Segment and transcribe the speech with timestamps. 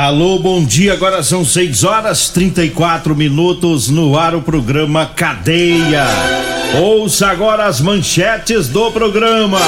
[0.00, 0.92] Alô, bom dia.
[0.92, 6.04] Agora são 6 horas 34 minutos no ar o programa Cadeia.
[6.80, 9.58] Ouça agora as manchetes do programa.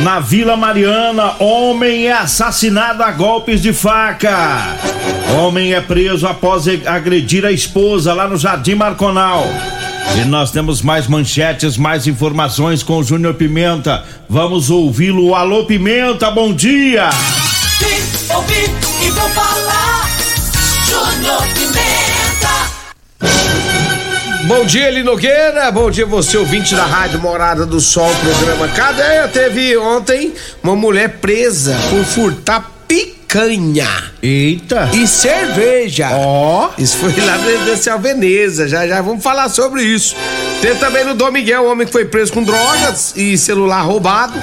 [0.00, 4.76] Na Vila Mariana, homem é assassinado a golpes de faca.
[5.38, 9.46] Homem é preso após agredir a esposa lá no Jardim Marconal.
[10.20, 14.02] E nós temos mais manchetes, mais informações com o Júnior Pimenta.
[14.28, 15.32] Vamos ouvi-lo.
[15.36, 17.08] Alô, Pimenta, bom dia!
[17.82, 18.70] Vim, ouvi
[19.04, 20.08] e vou falar.
[20.86, 22.82] Júnior Pimenta.
[24.44, 25.68] Bom dia, Eli Nogueira.
[25.72, 29.26] Bom dia, você ouvinte da Rádio Morada do Sol, programa Cadeia.
[29.26, 33.88] Teve ontem uma mulher presa por furtar picanha.
[34.22, 34.88] Eita!
[34.92, 36.10] E cerveja.
[36.12, 36.70] Ó.
[36.78, 38.68] Isso foi lá no Residencial Veneza.
[38.68, 40.14] Já já vamos falar sobre isso.
[40.60, 44.38] Tem também no Dom Miguel, um homem que foi preso com drogas e celular roubado.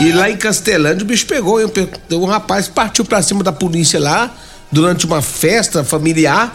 [0.00, 1.60] E lá em Castelândia o bicho pegou.
[1.60, 1.70] hein?
[2.12, 4.34] Um rapaz partiu pra cima da polícia lá
[4.70, 6.54] durante uma festa familiar.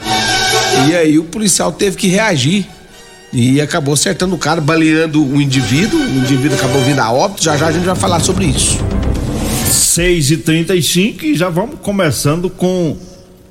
[0.88, 2.68] E aí o policial teve que reagir.
[3.34, 6.00] E acabou acertando o cara, baleando o indivíduo.
[6.00, 7.44] O indivíduo acabou vindo a óbito.
[7.44, 8.78] Já já a gente vai falar sobre isso.
[9.66, 12.98] 6 e 35 e já vamos começando com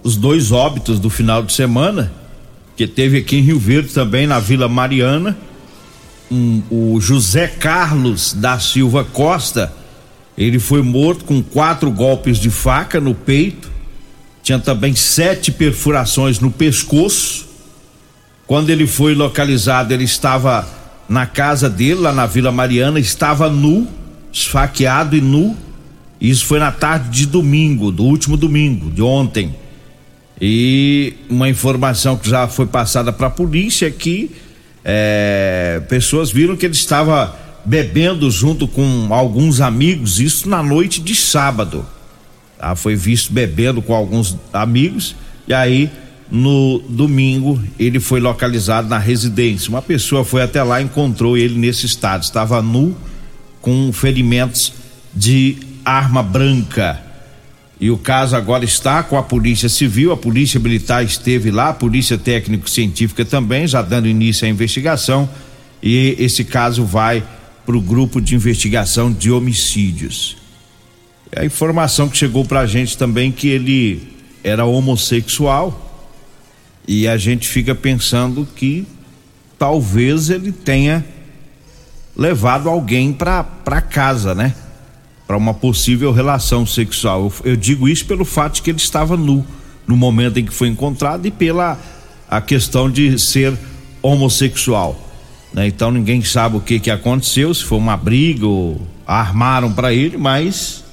[0.02, 2.12] os dois óbitos do final de semana,
[2.76, 5.36] que teve aqui em Rio Verde também, na Vila Mariana.
[6.30, 9.72] Um, o José Carlos da Silva Costa,
[10.46, 13.70] ele foi morto com quatro golpes de faca no peito,
[14.42, 17.46] tinha também sete perfurações no pescoço.
[18.46, 20.66] Quando ele foi localizado, ele estava
[21.06, 23.86] na casa dele, lá na Vila Mariana, estava nu,
[24.32, 25.54] esfaqueado e nu.
[26.18, 29.54] Isso foi na tarde de domingo, do último domingo, de ontem.
[30.40, 34.30] E uma informação que já foi passada para a polícia é que
[34.82, 41.14] é, pessoas viram que ele estava bebendo junto com alguns amigos, isso na noite de
[41.14, 41.86] sábado.
[42.58, 42.74] Tá?
[42.74, 45.14] Foi visto bebendo com alguns amigos
[45.46, 45.90] e aí
[46.30, 49.68] no domingo ele foi localizado na residência.
[49.68, 52.96] Uma pessoa foi até lá e encontrou ele nesse estado, estava nu
[53.60, 54.72] com ferimentos
[55.14, 57.00] de arma branca.
[57.80, 61.74] E o caso agora está com a Polícia Civil, a Polícia Militar esteve lá, a
[61.74, 65.28] Polícia Técnico-Científica também, já dando início à investigação.
[65.82, 67.22] E esse caso vai
[67.64, 70.36] para o grupo de investigação de homicídios.
[71.32, 76.08] E a informação que chegou para a gente também que ele era homossexual
[76.88, 78.86] e a gente fica pensando que
[79.58, 81.04] talvez ele tenha
[82.16, 84.54] levado alguém para casa, né?
[85.30, 87.32] para uma possível relação sexual.
[87.44, 89.46] Eu, eu, digo isso pelo fato de que ele estava nu
[89.86, 91.78] no momento em que foi encontrado e pela
[92.28, 93.56] a questão de ser
[94.02, 95.00] homossexual.
[95.52, 95.66] Né?
[95.66, 100.16] Então ninguém sabe o que que aconteceu, se foi uma briga ou armaram para ele,
[100.16, 100.84] mas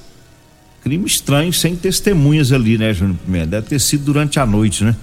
[0.82, 3.46] crime estranho sem testemunhas ali, né, Júnior Pimenta?
[3.46, 4.96] Deve ter sido durante a noite, né?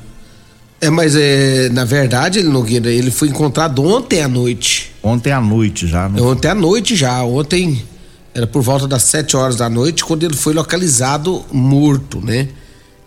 [0.81, 4.91] É, mas é, na verdade, ele Nogueira, ele foi encontrado ontem à noite.
[5.01, 6.21] Ontem à noite já, né?
[6.21, 7.81] Ontem à noite já, ontem
[8.33, 12.49] era por volta das 7 horas da noite, quando ele foi localizado morto, né?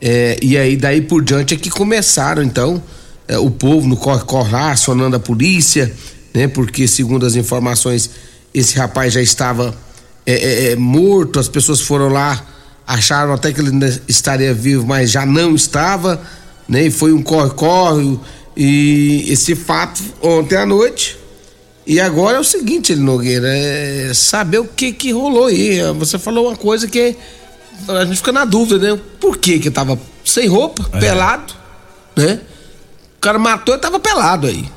[0.01, 2.81] É, e aí daí por diante é que começaram então
[3.27, 5.93] é, o povo no corre-corre acionando a polícia,
[6.35, 6.49] né?
[6.49, 8.11] Porque segundo as informações
[8.53, 9.75] esse rapaz já estava
[10.27, 12.45] é, é, morto, as pessoas foram lá,
[12.87, 13.73] acharam até que ele
[14.09, 16.21] estaria vivo, mas já não estava,
[16.69, 16.87] né?
[16.87, 18.19] E foi um corre-corre
[18.57, 21.19] e esse fato ontem à noite
[21.89, 25.81] e agora é o seguinte, Nogueira, é saber o que que rolou aí.
[25.95, 27.17] Você falou uma coisa que
[27.89, 29.01] a gente fica na dúvida, né?
[29.19, 30.99] Por que que tava sem roupa, é.
[30.99, 31.55] pelado,
[32.15, 32.41] né?
[33.17, 34.69] O cara matou e tava pelado aí.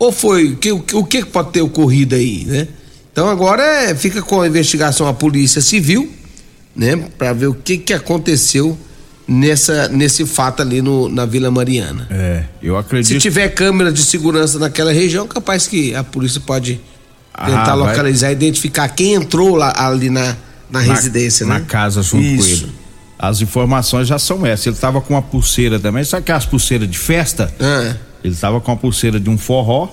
[0.00, 2.66] Ou foi, o que, o que pode ter ocorrido aí, né?
[3.12, 6.10] Então agora é, fica com a investigação a polícia civil,
[6.74, 6.96] né?
[7.18, 8.78] Pra ver o que que aconteceu
[9.28, 12.06] nessa nesse fato ali no, na Vila Mariana.
[12.10, 13.12] É, eu acredito.
[13.12, 16.80] Se tiver câmera de segurança naquela região, capaz que a polícia pode
[17.36, 18.32] tentar ah, localizar, vai...
[18.32, 20.34] identificar quem entrou lá ali na, na,
[20.70, 21.66] na residência, na né?
[21.68, 22.62] casa junto Isso.
[22.62, 22.80] com ele.
[23.18, 24.66] As informações já são essas.
[24.66, 27.52] Ele estava com uma pulseira também, sabe que as pulseiras de festa?
[27.60, 27.94] Ah.
[28.22, 29.88] Ele estava com a pulseira de um forró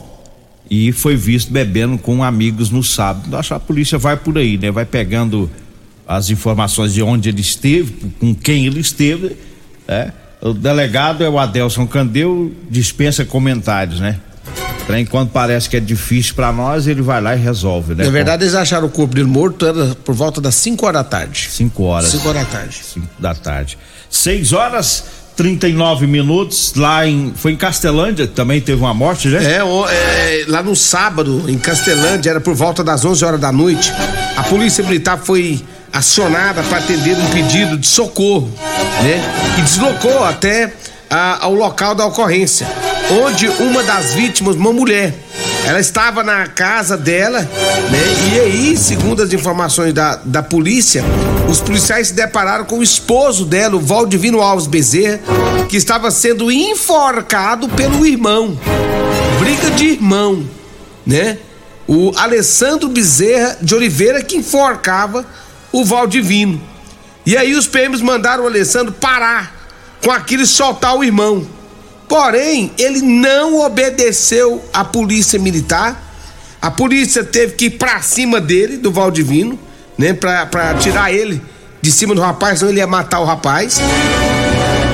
[0.69, 3.35] e foi visto bebendo com amigos no sábado.
[3.37, 4.69] Acho que a polícia vai por aí, né?
[4.69, 5.49] Vai pegando
[6.07, 9.35] as informações de onde ele esteve, com quem ele esteve,
[9.87, 14.19] é, o delegado é o Adelson Candeu, dispensa comentários, né?
[14.85, 18.05] Pra enquanto parece que é difícil para nós, ele vai lá e resolve, né?
[18.05, 19.65] Na verdade, eles acharam o corpo dele morto
[20.05, 21.49] por volta das 5 horas da tarde.
[21.51, 22.09] 5 horas.
[22.09, 22.75] 5 horas da tarde.
[22.83, 23.77] 5 da tarde.
[24.09, 25.03] 6 horas
[25.37, 27.31] 39 minutos lá em.
[27.35, 29.39] Foi em Castelândia, também teve uma morte, né?
[29.43, 33.93] É, é, lá no sábado, em Castelândia, era por volta das 11 horas da noite.
[34.35, 35.61] A polícia militar foi
[35.93, 38.51] acionada para atender um pedido de socorro,
[39.03, 39.21] né?
[39.59, 40.73] E deslocou até
[41.07, 42.67] ah, ao local da ocorrência,
[43.23, 45.13] onde uma das vítimas, uma mulher,
[45.67, 48.31] ela estava na casa dela, né?
[48.31, 51.03] E aí, segundo as informações da, da polícia,
[51.49, 55.19] os policiais se depararam com o esposo dela, o Valdivino Alves Bezerra,
[55.67, 58.57] que estava sendo enforcado pelo irmão.
[59.41, 60.45] Briga de irmão,
[61.05, 61.37] né?
[61.85, 65.25] O Alessandro Bezerra de Oliveira que enforcava
[65.73, 66.61] o Valdivino.
[67.25, 69.53] E aí os PMs mandaram o Alessandro parar
[70.01, 71.45] com aquilo e soltar o irmão.
[72.07, 76.03] Porém, ele não obedeceu à polícia militar.
[76.61, 79.59] A polícia teve que ir pra cima dele, do Valdivino,
[79.97, 80.13] né?
[80.13, 81.41] Pra tirar ele
[81.81, 83.79] de cima do rapaz, senão ele ia matar o rapaz.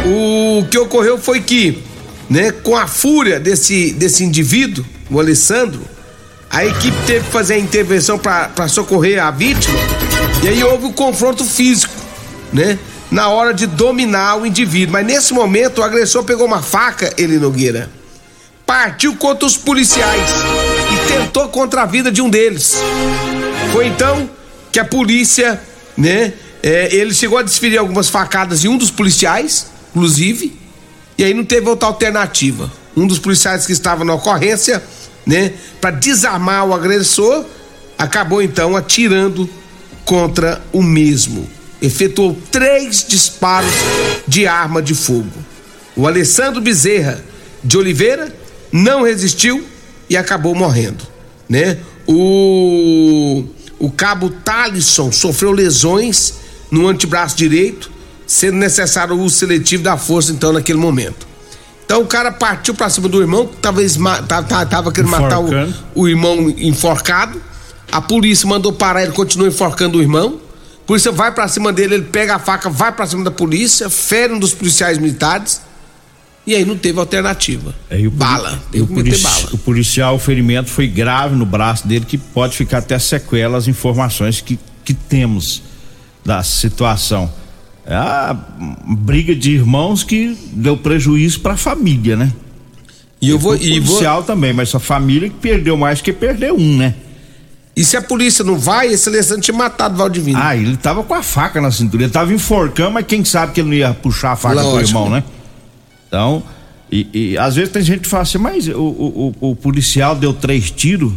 [0.06, 1.82] O que ocorreu foi que,
[2.30, 5.82] né, com a fúria desse, desse indivíduo, o Alessandro,
[6.50, 9.80] a equipe teve que fazer a intervenção para socorrer a vítima
[10.44, 11.94] e aí houve o confronto físico,
[12.52, 12.78] né?
[13.14, 14.94] Na hora de dominar o indivíduo.
[14.94, 17.90] Mas nesse momento o agressor pegou uma faca, ele Nogueira,
[18.66, 20.30] partiu contra os policiais
[20.92, 22.76] e tentou contra a vida de um deles.
[23.72, 24.30] Foi então
[24.72, 25.62] que a polícia,
[25.96, 26.34] né?
[26.64, 30.58] é, ele chegou a desferir algumas facadas em um dos policiais, inclusive,
[31.18, 32.72] e aí não teve outra alternativa.
[32.96, 34.82] Um dos policiais que estava na ocorrência,
[35.26, 35.52] né,
[35.82, 37.44] para desarmar o agressor,
[37.98, 39.50] acabou então atirando
[40.06, 41.50] contra o mesmo.
[41.84, 43.70] Efetuou três disparos
[44.28, 45.30] de arma de fogo.
[45.96, 47.24] O Alessandro Bezerra
[47.64, 48.34] de Oliveira
[48.72, 49.64] não resistiu
[50.10, 51.06] e acabou morrendo,
[51.48, 51.78] né?
[52.08, 53.44] O
[53.84, 56.36] o cabo Talisson sofreu lesões
[56.72, 57.92] no antebraço direito,
[58.26, 61.28] sendo necessário o uso seletivo da força então naquele momento.
[61.86, 63.98] Então o cara partiu pra cima do irmão, que talvez
[64.70, 65.50] tava querendo matar o,
[65.94, 67.42] o irmão enforcado.
[67.92, 70.40] A polícia mandou parar, ele continua enforcando o irmão.
[70.86, 74.34] Polícia vai pra cima dele, ele pega a faca, vai pra cima da polícia, fere
[74.34, 75.62] um dos policiais militares.
[76.46, 77.74] E aí não teve alternativa.
[77.90, 78.62] É, bala.
[78.70, 79.50] e Tem o, polici- bala.
[79.54, 83.68] o policial, o ferimento foi grave no braço dele, que pode ficar até sequela as
[83.70, 85.64] informações que, que temos
[86.26, 87.32] da situação.
[87.86, 88.36] É a
[88.86, 92.32] briga de irmãos que deu prejuízo para a família, né?
[93.22, 96.12] E eu vou, o e vou, policial também, mas a família que perdeu mais que
[96.12, 96.94] perdeu um, né?
[97.76, 100.40] E se a polícia não vai, esse Alessandro tinha matado o Valdivino.
[100.42, 103.62] Ah, ele tava com a faca na cintura, ele tava enforcando, mas quem sabe que
[103.62, 104.90] ele não ia puxar a faca pro Lógico.
[104.90, 105.24] irmão, né?
[106.08, 106.44] Então,
[106.92, 110.16] e, e às vezes tem gente que fala assim, mas o, o, o- o policial
[110.16, 111.12] deu três tiros.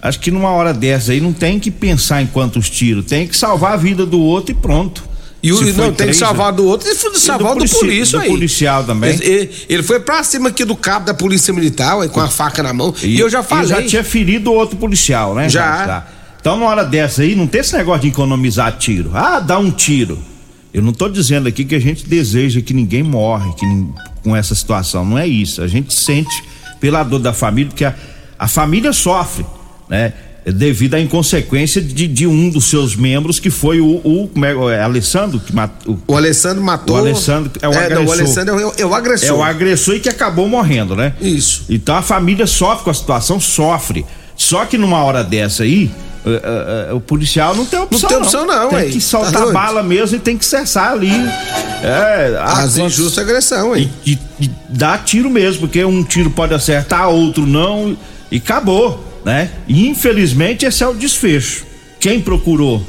[0.00, 3.36] Acho que numa hora dessa aí não tem que pensar em quantos tiros, tem que
[3.36, 5.04] salvar a vida do outro e pronto.
[5.42, 7.58] E o, não, foi tem que três, salvar do outro e foi salvar o do,
[7.58, 8.30] polici- polícia do aí.
[8.30, 9.10] policial também.
[9.20, 12.62] Ele, ele- foi pra cima aqui do cabo da polícia militar, ué, com a faca
[12.62, 12.94] na mão.
[13.02, 13.66] E, eu já falei.
[13.66, 15.48] já tinha ferido outro policial, né?
[15.48, 15.86] Já.
[15.86, 16.06] Tá.
[16.40, 19.10] Então, numa hora dessa aí, não tem esse negócio de economizar tiro.
[19.14, 20.18] Ah, dá um tiro.
[20.72, 23.66] Eu não tô dizendo aqui que a gente deseja que ninguém morre que
[24.22, 25.04] com essa situação.
[25.04, 25.60] Não é isso.
[25.60, 26.30] A gente sente
[26.80, 27.94] pela dor da família, porque a,
[28.38, 29.44] a família sofre,
[29.88, 30.12] né?
[30.44, 34.82] Devido à inconsequência de, de um dos seus membros, que foi o, o, é, é
[34.82, 35.96] Alessandro, que matou.
[36.08, 36.96] O Alessandro matou.
[36.96, 38.06] O Alessandro é o não, agressor.
[38.08, 39.28] o Alessandro é o, é o agressor.
[39.28, 41.12] É o agressor e que acabou morrendo, né?
[41.20, 41.64] Isso.
[41.70, 44.04] Então a família sofre com a situação, sofre.
[44.36, 45.88] Só que numa hora dessa aí,
[46.26, 48.08] eh, eh, eh, o policial não tem opção.
[48.08, 48.84] tem opção não, Tem ué.
[48.86, 49.52] que Tá soltar doido?
[49.52, 51.12] bala mesmo e tem que cessar ali.
[51.84, 53.90] É, As injusta agressão, hein?
[54.04, 57.96] e, e- e dar tiro mesmo, porque um tiro pode acertar, outro não,
[58.30, 59.50] e acabou, né?
[59.68, 61.64] E infelizmente esse é o desfecho.
[62.00, 62.84] Quem procurou?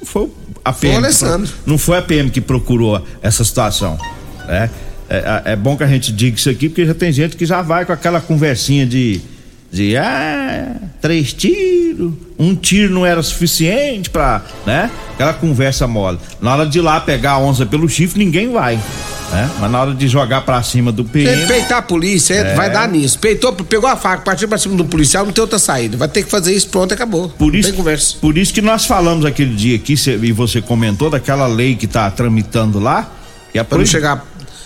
[0.00, 0.28] Não foi
[0.64, 0.92] a PM.
[0.94, 1.48] que Alessandro.
[1.48, 3.98] pro- Não foi a PM que procurou essa situação,
[4.46, 4.70] né?
[5.10, 7.46] É, é- é bom que a gente diga isso aqui, porque já tem gente que
[7.46, 9.20] já vai com aquela conversinha de.
[9.70, 14.42] De ah, três tiros, um tiro não era suficiente pra.
[14.64, 14.90] né?
[15.12, 16.18] Aquela conversa mole.
[16.40, 18.78] Na hora de ir lá pegar a onça pelo chifre, ninguém vai.
[19.30, 19.50] Né?
[19.60, 21.46] Mas na hora de jogar pra cima do PM.
[21.46, 23.18] peitar a polícia, é, vai dar nisso.
[23.18, 25.96] Peitou, pegou a faca, partiu pra cima do policial, não tem outra saída.
[25.98, 27.28] Vai ter que fazer isso, pronto, acabou.
[27.28, 28.16] Por isso, conversa.
[28.20, 31.86] por isso que nós falamos aquele dia aqui, cê- e você comentou daquela lei que
[31.86, 33.10] tá tramitando lá,
[33.52, 34.24] que é Pra não chegar.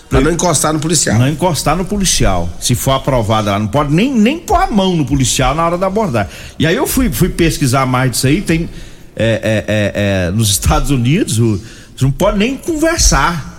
[0.08, 1.18] Pra não encostar no policial.
[1.18, 2.48] não encostar no policial.
[2.60, 5.78] Se for aprovada lá, não pode nem, nem pôr a mão no policial na hora
[5.78, 6.30] da abordagem.
[6.58, 8.68] E aí eu fui, fui pesquisar mais disso aí, tem
[9.16, 11.56] é, é, é, é, nos Estados Unidos, o,
[11.96, 13.50] você não pode nem conversar.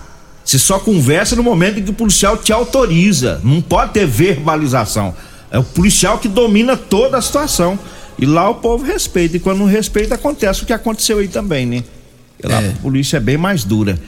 [0.44, 3.40] Você só conversa no momento em que o policial te autoriza.
[3.42, 5.14] Não pode ter verbalização.
[5.50, 7.78] É o policial que domina toda a situação.
[8.18, 9.36] E lá o povo respeita.
[9.36, 11.82] E quando não respeita, acontece o que aconteceu aí também, né?
[12.42, 12.68] E lá É.
[12.68, 13.98] a polícia é bem mais dura.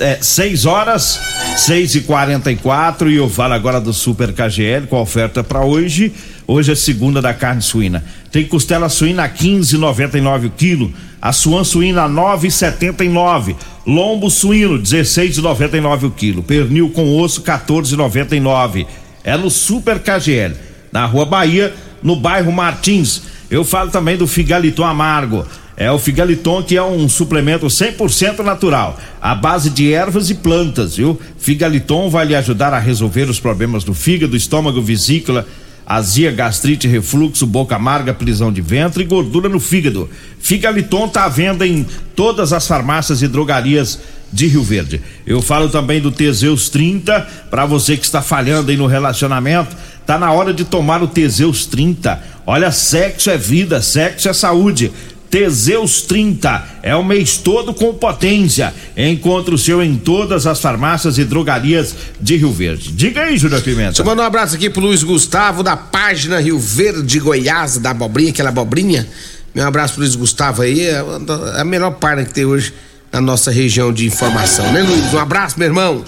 [0.00, 1.20] É, 6 horas,
[1.56, 6.12] 6 e 44 e eu falo agora do Super KGL com a oferta para hoje.
[6.46, 8.02] Hoje é segunda da carne suína.
[8.32, 10.92] Tem costela suína a 15,99 o quilo,
[11.24, 18.86] a suan suína a 9,79, lombo suíno 16,99 o quilo, pernil com osso 14,99.
[19.24, 20.54] É no Super KGL,
[20.92, 23.22] na Rua Bahia, no bairro Martins.
[23.50, 25.46] Eu falo também do Figaliton Amargo.
[25.78, 30.96] É o Figaliton que é um suplemento 100% natural, à base de ervas e plantas,
[30.96, 31.18] viu?
[31.38, 35.46] Figaliton vai lhe ajudar a resolver os problemas do fígado, estômago, vesícula,
[35.86, 40.08] azia, gastrite, refluxo, boca amarga, prisão de ventre e gordura no fígado.
[40.40, 41.86] Figaliton tá à venda em
[42.16, 43.98] todas as farmácias e drogarias
[44.32, 45.00] de Rio Verde.
[45.26, 50.18] Eu falo também do Teseus 30, para você que está falhando aí no relacionamento, tá
[50.18, 52.20] na hora de tomar o Teseus 30.
[52.46, 54.90] Olha, sexo é vida, sexo é saúde.
[55.38, 58.72] Teseus 30 é o mês todo com potência.
[58.96, 62.92] Encontre o seu em todas as farmácias e drogarias de Rio Verde.
[62.92, 64.00] Diga aí, Júlio Pimenta.
[64.00, 68.30] Eu mandar um abraço aqui pro Luiz Gustavo, da página Rio Verde, Goiás, da abobrinha,
[68.30, 69.08] aquela abobrinha.
[69.52, 72.72] Meu abraço pro Luiz Gustavo aí, é a- a melhor página que tem hoje
[73.12, 75.12] na nossa região de informação, né, Luiz?
[75.12, 76.04] Um abraço, meu irmão.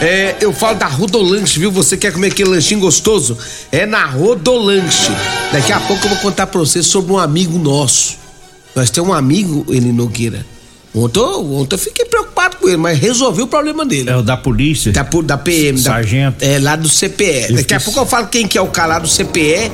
[0.00, 1.70] É, eu falo da Rodolanche, viu?
[1.70, 3.38] Você quer comer aquele lanchinho gostoso?
[3.70, 5.12] É na Rodolanche.
[5.52, 8.23] Daqui a pouco eu vou contar pra você sobre um amigo nosso.
[8.74, 10.44] Nós temos um amigo, ele Nogueira.
[10.94, 14.08] Ontem, eu- ontem eu fiquei preocupado com ele, mas resolvi o problema dele.
[14.10, 14.92] É o da polícia.
[14.92, 16.36] Da, da PM, da- Sargento.
[16.44, 17.52] é, lá do CPE.
[17.52, 19.72] Daqui a pouco eu falo quem que é o cara lá do CPE,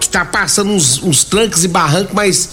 [0.00, 2.50] que tá passando uns, uns trancos e barrancos, mas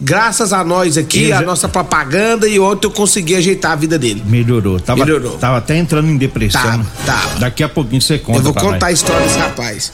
[0.00, 3.76] graças a nós aqui, Ele a já- nossa propaganda, e ontem eu consegui ajeitar a
[3.76, 4.22] vida dele.
[4.26, 4.80] Melhorou.
[4.80, 5.36] Tava, Melhorou.
[5.36, 6.62] Tava até entrando em depressão.
[6.62, 7.38] Tava, tava.
[7.38, 8.38] Daqui a pouquinho você conta.
[8.38, 9.92] eu vou contar a história desse rapaz.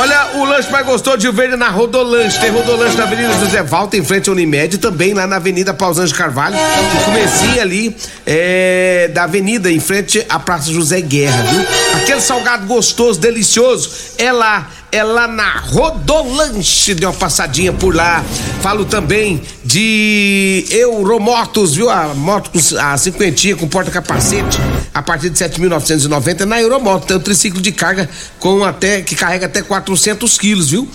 [0.00, 2.40] Olha, o lanche mais gostoso de Verde é na Rodolanche.
[2.40, 6.14] Tem Rodolanche na Avenida José Valta, em frente à Unimed, também lá na Avenida Pausante
[6.14, 11.66] Carvalho, no comecinho ali é, da avenida, em frente à Praça José Guerra, viu?
[12.00, 16.94] Aquele salgado gostoso, delicioso, é lá, é lá na Rodolanche.
[16.94, 18.24] Dê uma passadinha por lá.
[18.60, 21.88] Falo também de Euromotos, viu?
[21.88, 24.58] A moto com a cinquentinha com porta-capacete,
[24.92, 27.06] a partir de 7.990 é na Euromoto.
[27.06, 30.88] Tem um triciclo de carga com até que carrega até 400 quilos, viu?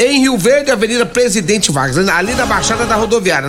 [0.00, 3.48] Em Rio Verde, Avenida Presidente Vargas, ali na Baixada da Rodoviária,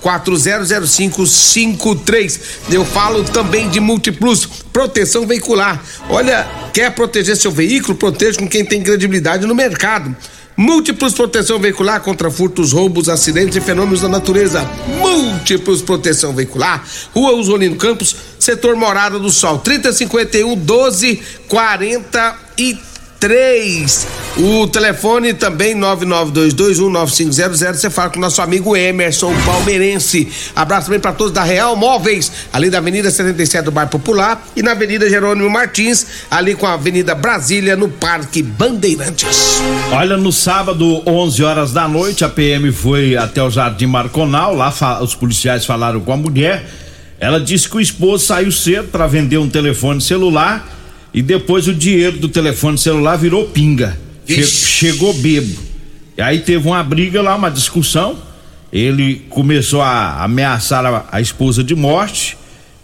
[0.00, 2.40] 992-400553.
[2.70, 5.82] Eu falo também de Multiplus, proteção veicular.
[6.08, 7.96] Olha, quer proteger seu veículo?
[7.96, 10.14] Proteja com quem tem credibilidade no mercado.
[10.56, 14.64] Múltiplos proteção veicular contra furtos, roubos, acidentes e fenômenos da natureza.
[15.00, 16.86] Múltiplos proteção veicular.
[17.12, 22.91] Rua Usolino Campos, setor Morada do Sol, 3051 1243.
[24.36, 27.74] O telefone também 992219500.
[27.74, 30.28] Você fala com o nosso amigo Emerson Palmeirense.
[30.56, 34.62] Abraço também para todos da Real Móveis, ali da Avenida 77 do Bairro Popular e
[34.62, 39.60] na Avenida Jerônimo Martins, ali com a Avenida Brasília no Parque Bandeirantes.
[39.92, 44.54] Olha, no sábado, 11 horas da noite, a PM foi até o Jardim Marconal.
[44.56, 46.68] Lá os policiais falaram com a mulher.
[47.20, 50.81] Ela disse que o esposo saiu cedo para vender um telefone celular
[51.14, 53.98] e depois o dinheiro do telefone celular virou pinga.
[54.26, 55.58] Che- chegou bebo.
[56.16, 58.18] E aí teve uma briga lá, uma discussão.
[58.72, 62.38] Ele começou a ameaçar a, a esposa de morte.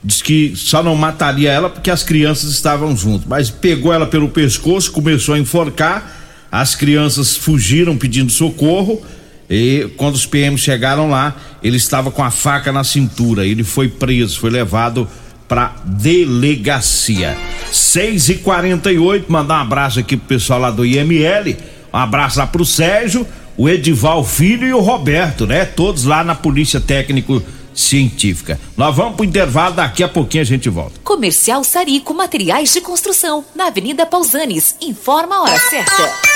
[0.04, 3.28] Diz que só não mataria ela porque as crianças estavam junto.
[3.28, 6.16] Mas pegou ela pelo pescoço, começou a enforcar.
[6.52, 9.02] As crianças fugiram pedindo socorro.
[9.50, 13.46] E quando os PMs chegaram lá, ele estava com a faca na cintura.
[13.46, 15.08] Ele foi preso, foi levado
[15.48, 17.36] para delegacia.
[17.72, 21.56] 6 e 48 mandar um abraço aqui pro pessoal lá do IML.
[21.92, 23.26] Um abraço lá pro Sérgio,
[23.56, 25.64] o Edival Filho e o Roberto, né?
[25.64, 27.42] Todos lá na Polícia Técnico
[27.74, 28.60] Científica.
[28.76, 31.00] Nós vamos pro intervalo, daqui a pouquinho a gente volta.
[31.02, 34.76] Comercial Sarico Materiais de Construção, na Avenida Pausanes.
[34.80, 36.27] Informa a hora certa.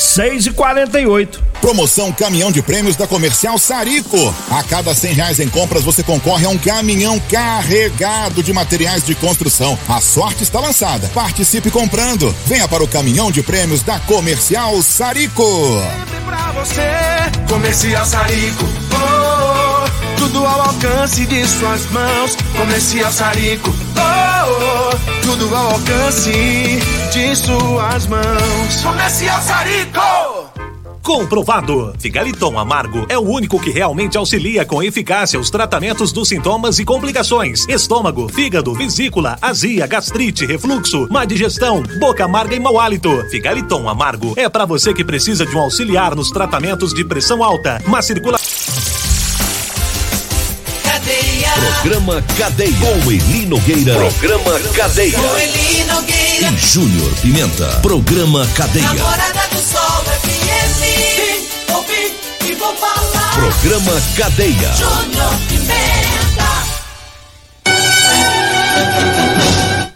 [0.00, 4.34] 6 e 48 Promoção Caminhão de Prêmios da Comercial Sarico.
[4.50, 9.14] A cada cem reais em compras você concorre a um caminhão carregado de materiais de
[9.14, 9.78] construção.
[9.86, 11.06] A sorte está lançada.
[11.08, 12.34] Participe comprando.
[12.46, 15.44] Venha para o Caminhão de Prêmios da Comercial Sarico.
[16.24, 16.88] pra você,
[17.46, 18.64] Comercial Sarico.
[18.94, 22.36] Oh, oh, tudo ao alcance de suas mãos.
[22.56, 23.70] Comercial Sarico.
[23.96, 26.80] Oh, oh, tudo ao alcance
[27.10, 28.82] de suas mãos.
[28.82, 30.00] Comercial Sarico.
[31.02, 31.92] comprovado.
[31.98, 36.84] Figaliton Amargo é o único que realmente auxilia com eficácia os tratamentos dos sintomas e
[36.84, 43.10] complicações: estômago, fígado, vesícula, azia, gastrite, refluxo, má digestão, boca amarga e mau hálito.
[43.28, 47.82] Figaliton Amargo é para você que precisa de um auxiliar nos tratamentos de pressão alta,
[47.86, 48.39] má circulação.
[51.82, 52.76] Programa Cadeia.
[52.76, 53.94] Com Eli Nogueira.
[53.94, 55.18] Programa Cadeia.
[55.18, 56.52] Com Eli Nogueira.
[56.52, 57.66] E Júnior Pimenta.
[57.80, 58.86] Programa Cadeia.
[58.86, 60.78] Namorada do Sol FM.
[61.16, 62.14] Vim, ouvi
[62.46, 63.34] e vou falar.
[63.34, 64.74] Programa Cadeia.
[64.76, 65.80] Júnior Pimenta.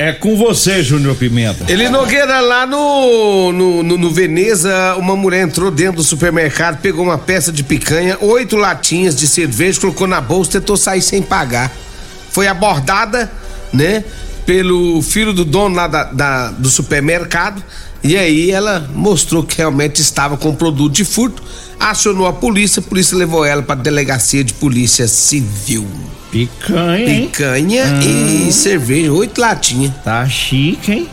[0.06, 1.64] É com você, Júnior Pimenta.
[1.66, 7.02] Ele Nogueira, lá no, no, no, no Veneza, uma mulher entrou dentro do supermercado, pegou
[7.04, 11.72] uma peça de picanha, oito latinhas de cerveja, colocou na bolsa, tentou sair sem pagar.
[12.30, 13.32] Foi abordada,
[13.72, 14.04] né,
[14.44, 17.62] pelo filho do dono lá da, da- do supermercado.
[18.02, 21.42] E aí ela mostrou que realmente estava com produto de furto,
[21.80, 25.86] acionou a polícia, a polícia levou ela para delegacia de polícia civil.
[26.38, 27.26] Picanha, hein?
[27.28, 29.92] Picanha e cerveja, oito latinhas.
[30.02, 31.08] Tá chique, hein?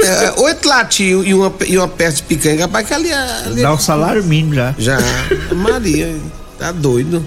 [0.00, 3.72] É, oito latinhos e uma, e uma peça de picanha, rapaz, que ali, ali Dá
[3.72, 4.72] o salário mínimo já.
[4.78, 4.98] já.
[5.54, 6.14] Maria,
[6.58, 7.24] tá doido.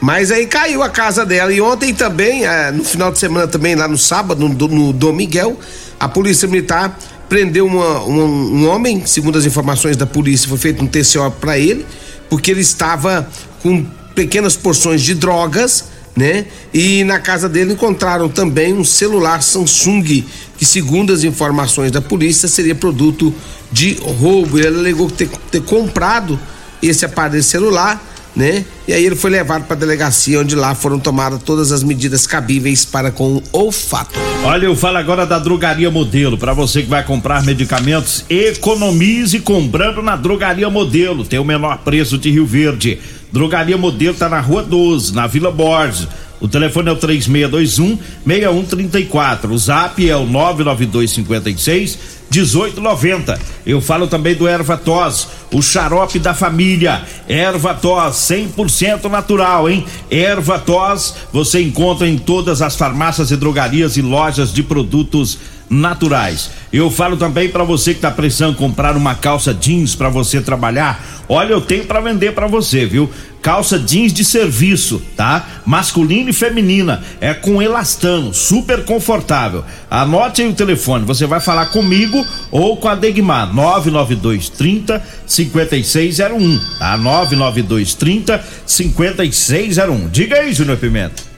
[0.00, 1.52] Mas aí caiu a casa dela.
[1.52, 2.42] E ontem também,
[2.74, 5.58] no final de semana também, lá no sábado, no, no Dom Miguel,
[6.00, 6.98] a polícia militar
[7.28, 8.20] prendeu uma- um,
[8.62, 11.86] um homem, segundo as informações da polícia, foi feito um TCO para ele,
[12.28, 13.28] porque ele estava
[13.62, 15.84] com pequenas porções de drogas,
[16.16, 16.46] né?
[16.72, 20.24] E na casa dele encontraram também um celular Samsung,
[20.56, 23.34] que segundo as informações da polícia, seria produto
[23.70, 24.58] de roubo.
[24.58, 26.38] Ele alegou ter, ter comprado
[26.82, 28.02] esse aparelho celular,
[28.34, 28.64] né?
[28.86, 32.26] E aí ele foi levado para a delegacia, onde lá foram tomadas todas as medidas
[32.26, 34.18] cabíveis para com o fato.
[34.44, 36.36] Olha, eu falo agora da Drogaria Modelo.
[36.36, 41.24] Para você que vai comprar medicamentos, economize comprando na Drogaria Modelo.
[41.24, 42.98] Tem o menor preço de Rio Verde.
[43.32, 46.06] Drogaria Modelo tá na Rua 12, na Vila Borges.
[46.38, 49.52] O telefone é o 3621 6134.
[49.52, 51.98] O zap é o 99256
[52.32, 53.38] 1890.
[53.64, 57.02] Eu falo também do Erva Tos, o xarope da família.
[57.28, 59.84] Erva Tos, 100% natural, hein?
[60.10, 65.38] Erva Tos, você encontra em todas as farmácias e drogarias e lojas de produtos
[65.72, 66.50] naturais.
[66.70, 71.02] Eu falo também para você que tá precisando comprar uma calça jeans para você trabalhar.
[71.28, 73.10] Olha, eu tenho para vender para você, viu?
[73.40, 75.62] Calça jeans de serviço, tá?
[75.64, 77.02] Masculina e feminina.
[77.20, 79.64] É com elastano, super confortável.
[79.90, 86.60] Anote aí o telefone, você vai falar comigo ou com a Degmar, 992 30 5601,
[86.78, 86.96] tá?
[86.98, 90.08] 992 30 5601.
[90.10, 91.31] Diga aí, Júnior Pimenta.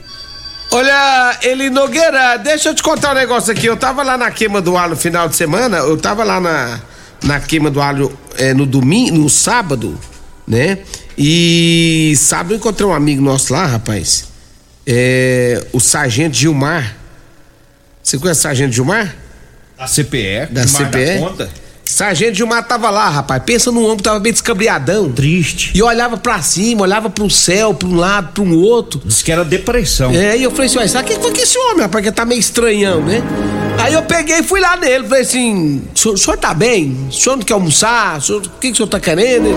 [0.75, 3.65] Olha, ele Nogueira, deixa eu te contar um negócio aqui.
[3.65, 6.81] Eu tava lá na queima do alho final de semana, eu tava lá na,
[7.23, 9.97] na queima do alho é, no domingo, no sábado,
[10.45, 10.79] né?
[11.17, 14.27] E sábado eu encontrei um amigo nosso lá, rapaz.
[14.85, 16.97] É, o Sargento Gilmar.
[18.03, 19.15] Você conhece o Sargento Gilmar?
[19.77, 21.19] Da CPE, Da Gilmar CPE?
[21.19, 21.49] conta.
[21.95, 23.41] Sargento Gilmar tava lá, rapaz.
[23.45, 25.13] Pensa num homem que tava bem descabriadão.
[25.13, 25.71] Triste.
[25.73, 28.99] E olhava pra cima, olhava pro céu, pra um lado, pra um outro.
[29.05, 30.11] Diz que era depressão.
[30.11, 32.11] É, e eu falei assim, ué, sabe o que foi que esse homem, rapaz, que
[32.11, 33.23] tá meio estranhão, né?
[33.81, 37.07] Aí eu peguei e fui lá nele, falei assim, o senhor, tá bem?
[37.09, 38.17] O senhor não quer almoçar?
[38.17, 39.47] O, senhor- o que, que o senhor tá querendo?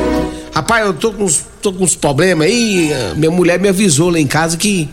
[0.54, 4.20] Rapaz, eu tô com uns, tô com uns problemas aí, minha mulher me avisou lá
[4.20, 4.88] em casa que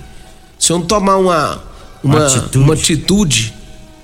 [0.58, 1.62] se eu não tomar uma,
[2.04, 2.58] uma, Uma atitude.
[2.58, 3.54] uma atitude,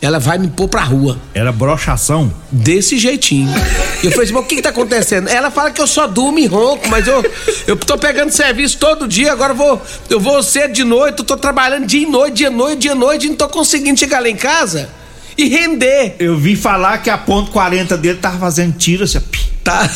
[0.01, 1.19] ela vai me pôr pra rua.
[1.31, 2.33] Era brochação.
[2.51, 3.53] Desse jeitinho.
[4.03, 5.29] Eu falei assim, mas o que que tá acontecendo?
[5.29, 7.23] Ela fala que eu só durmo e ronco, mas eu,
[7.67, 11.25] eu tô pegando serviço todo dia, agora eu vou, eu vou cedo de noite, eu
[11.25, 13.99] tô trabalhando dia e noite, dia e noite, dia e noite, e não tô conseguindo
[13.99, 14.89] chegar lá em casa
[15.37, 16.15] e render.
[16.17, 19.19] Eu vi falar que a ponto 40 dele tava fazendo tiro, assim.
[19.63, 19.87] Tá?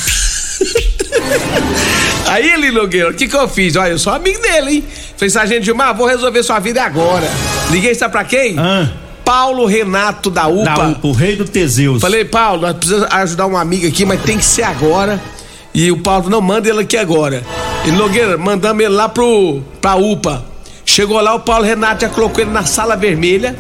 [2.27, 3.75] Aí, Eli Nogueira, o que que eu fiz?
[3.75, 4.83] Olha, eu sou amigo dele, hein?
[5.15, 7.27] Falei, Sargento Gilmar, vou resolver sua vida agora.
[7.71, 8.55] Liguei, sabe pra quem?
[8.59, 9.04] Ah.
[9.25, 10.63] Paulo Renato da UPA.
[10.63, 12.01] Da UPA, o rei do Teseus.
[12.01, 15.19] Falei, Paulo, nós precisamos ajudar um amigo aqui, mas tem que ser agora.
[15.73, 17.43] E o Paulo, não, manda ele aqui agora.
[17.83, 20.45] E Nogueira, mandamos ele lá pro, pra UPA.
[20.85, 23.55] Chegou lá, o Paulo Renato já colocou ele na sala vermelha.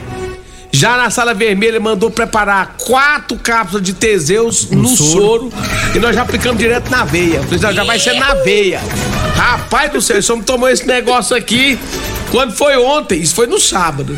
[0.71, 5.09] Já na sala vermelha mandou preparar quatro cápsulas de Teseus no, soro.
[5.11, 5.53] soro.
[5.95, 7.41] E nós já aplicamos direto na veia.
[7.73, 8.81] Já vai ser na veia.
[9.35, 11.77] Rapaz do céu, homem tomou esse negócio aqui.
[12.31, 14.17] Quando foi ontem, isso foi no sábado.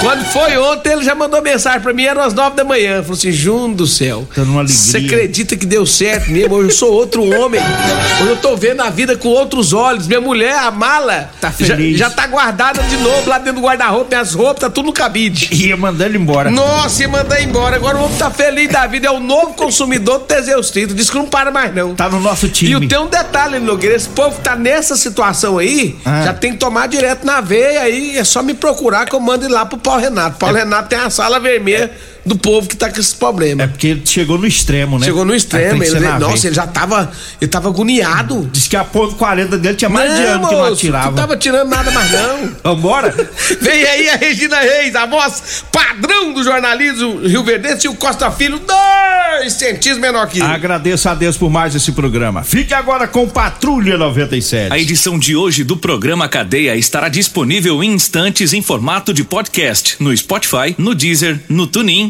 [0.00, 3.02] Quando foi ontem, ele já mandou mensagem pra mim, eram as nove da manhã.
[3.02, 4.26] Falou assim: Jun do céu.
[4.34, 4.42] Tá.
[4.42, 6.54] Você acredita que deu certo mesmo?
[6.54, 7.60] Hoje eu sou outro homem.
[8.20, 10.06] Hoje eu tô vendo a vida com outros olhos.
[10.06, 11.98] Minha mulher, a mala, Tá já, feliz.
[11.98, 14.06] já tá guardada de novo lá dentro do guarda-roupa.
[14.10, 15.48] Minhas roupas, tá tudo no cabide.
[15.52, 16.50] Ia mandando ele embora.
[16.50, 17.76] Nossa, ia mandar embora.
[17.76, 19.08] Agora o homem tá feliz da vida.
[19.08, 20.94] É o novo consumidor do Teseus 30.
[20.94, 21.94] Diz que não para mais, não.
[21.94, 22.88] Tá no nosso E time.
[22.88, 26.22] tem um detalhe, Nogueira, esse povo que tá nessa situação aí, Ah.
[26.26, 29.44] já tem que tomar direto na veia aí, é só me procurar que eu mando
[29.44, 30.38] ir lá pro Paulo Renato.
[30.38, 31.90] Paulo Renato tem a sala vermelha
[32.24, 33.62] do povo que tá com esse problema.
[33.62, 35.06] É porque ele chegou no extremo, né?
[35.06, 38.48] Chegou no extremo, ele, nossa, ele já tava, ele tava agoniado.
[38.52, 41.06] Diz que a ponto 40 dele tinha mais de ano que não atirava.
[41.06, 42.50] Não tava tirando nada mais não.
[42.62, 43.14] Vambora?
[43.60, 48.30] Vem aí a Regina Reis, a voz padrão do jornalismo Rio Verdense e o Costa
[48.30, 50.46] Filho, dois centímetros menor que ele.
[50.46, 52.42] Agradeço a Deus por mais esse programa.
[52.42, 54.72] Fique agora com Patrulha 97.
[54.72, 59.96] A edição de hoje do programa Cadeia estará disponível em instantes em formato de podcast
[60.00, 62.09] no Spotify, no Deezer, no TuneIn,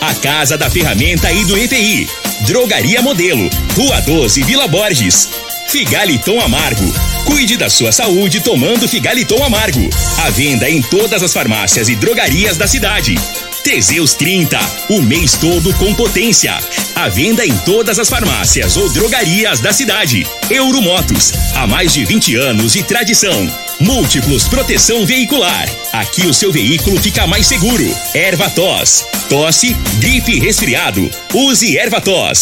[0.00, 2.08] a casa da ferramenta e do EPI.
[2.46, 5.28] Drogaria Modelo, Rua 12, Vila Borges.
[5.68, 6.92] Figaliton Amargo.
[7.24, 9.88] Cuide da sua saúde tomando Figaliton Amargo.
[10.24, 13.14] À venda em todas as farmácias e drogarias da cidade.
[13.62, 16.58] Teseus 30, o mês todo com potência.
[16.94, 20.26] À venda em todas as farmácias ou drogarias da cidade.
[20.48, 23.48] Euromotos, há mais de 20 anos de tradição.
[23.78, 25.68] Múltiplos Proteção Veicular.
[25.92, 27.84] Aqui o seu veículo fica mais seguro.
[28.14, 29.04] Erva tos.
[29.28, 31.10] Tosse, gripe resfriado.
[31.32, 32.38] Use Erva tos.